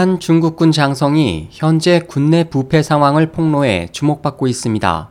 [0.00, 5.10] 한 중국군 장성이 현재 군내 부패 상황을 폭로해 주목받고 있습니다.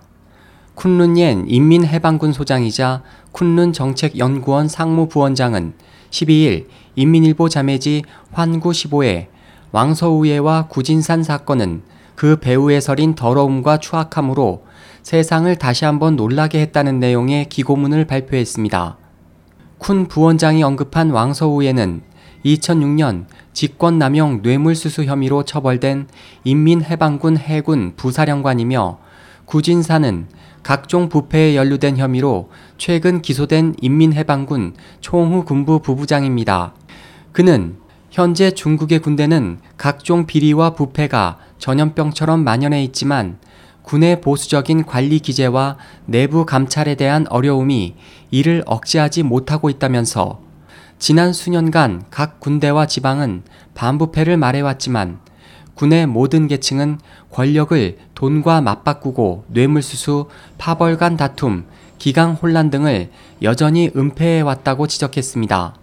[0.76, 5.74] 쿤룬옌 인민해방군 소장이자 쿤룬 정책연구원 상무부원장은
[6.10, 6.66] 12일
[6.96, 8.02] 인민일보 자매지
[8.32, 9.28] 환구 15에
[9.72, 11.84] 왕서우예와 구진산 사건은
[12.16, 14.66] 그 배후에 서린 더러움과 추악함으로
[15.04, 18.98] 세상을 다시 한번 놀라게 했다는 내용의 기고문을 발표했습니다.
[19.78, 22.09] 쿤 부원장이 언급한 왕서우예는
[22.46, 26.08] 2006년 직권남용 뇌물수수 혐의로 처벌된
[26.44, 29.00] 인민해방군 해군 부사령관이며
[29.46, 30.28] 구진사는
[30.64, 36.74] 각종 부패에 연루된 혐의로 최근 기소된 인민해방군 총후 군부 부부장입니다.
[37.32, 37.78] 그는
[38.12, 43.38] 현재 중국의 군대는 각종 비리와 부패가 전염병처럼 만연해 있지만
[43.84, 47.96] 군의 보수적인 관리 기제와 내부 감찰에 대한 어려움이
[48.30, 50.49] 이를 억제하지 못하고 있다면서
[51.00, 55.20] 지난 수년간 각 군대와 지방은 반부패를 말해왔지만
[55.74, 57.00] 군의 모든 계층은
[57.32, 60.28] 권력을 돈과 맞바꾸고 뇌물수수,
[60.58, 61.66] 파벌 간 다툼,
[61.98, 63.10] 기강 혼란 등을
[63.42, 65.76] 여전히 은폐해왔다고 지적했습니다.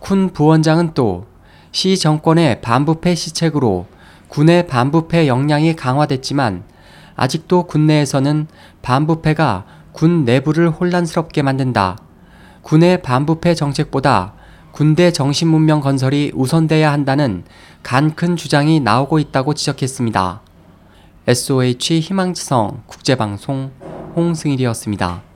[0.00, 1.30] 쿤 부원장은 또
[1.72, 3.86] 시 정권의 반부패 시책으로
[4.28, 6.64] 군의 반부패 역량이 강화됐지만
[7.14, 8.48] 아직도 군내에서는
[8.82, 11.96] 반부패가 군 내부를 혼란스럽게 만든다.
[12.62, 14.34] 군의 반부패 정책보다
[14.72, 17.44] 군대 정신문명 건설이 우선돼야 한다는
[17.82, 20.42] 간 큰 주장이 나오고 있다고 지적했습니다.
[21.26, 23.70] SOH 희망지성 국제방송
[24.16, 25.29] 홍승일이었습니다.